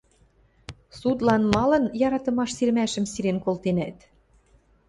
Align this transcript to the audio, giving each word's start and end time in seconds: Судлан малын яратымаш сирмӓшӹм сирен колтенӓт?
Судлан 0.99 1.43
малын 1.53 1.85
яратымаш 2.07 2.49
сирмӓшӹм 2.57 3.05
сирен 3.11 3.37
колтенӓт? 3.45 3.97